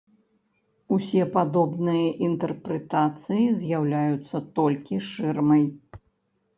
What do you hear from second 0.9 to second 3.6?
Усе падобныя інтэрпрэтацыі